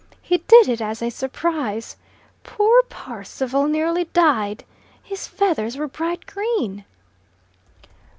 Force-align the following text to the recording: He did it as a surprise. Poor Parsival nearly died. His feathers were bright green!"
He 0.23 0.39
did 0.39 0.67
it 0.67 0.81
as 0.81 1.03
a 1.03 1.11
surprise. 1.11 1.95
Poor 2.43 2.81
Parsival 2.89 3.67
nearly 3.67 4.05
died. 4.05 4.63
His 5.03 5.27
feathers 5.27 5.77
were 5.77 5.87
bright 5.87 6.25
green!" 6.25 6.85